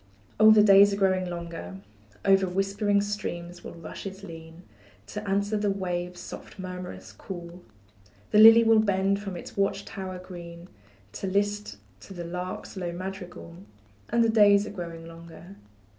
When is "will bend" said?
8.63-9.19